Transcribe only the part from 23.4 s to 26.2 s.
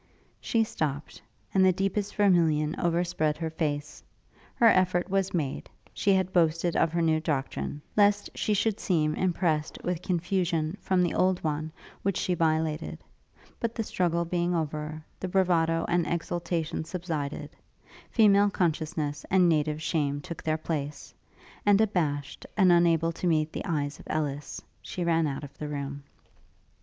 the eyes of Ellis, she ran out of the room.